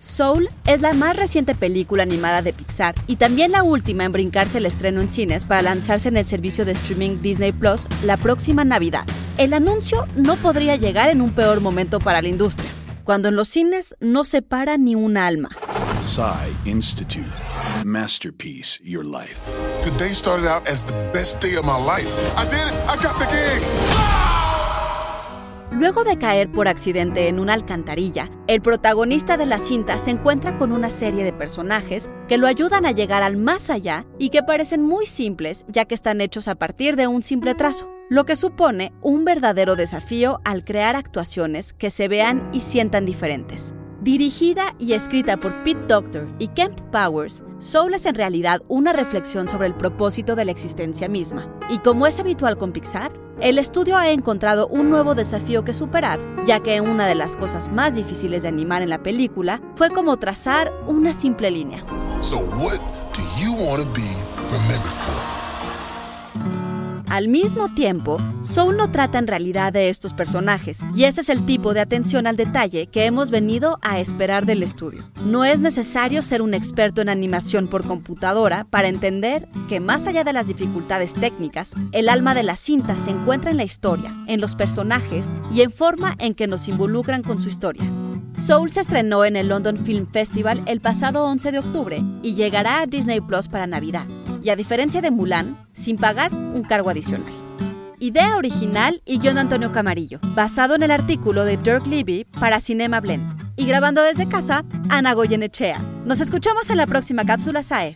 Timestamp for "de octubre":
91.50-92.00